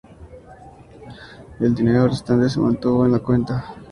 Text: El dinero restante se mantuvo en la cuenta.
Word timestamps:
El 1.59 1.75
dinero 1.75 2.07
restante 2.07 2.49
se 2.49 2.59
mantuvo 2.59 3.05
en 3.05 3.11
la 3.11 3.19
cuenta. 3.19 3.75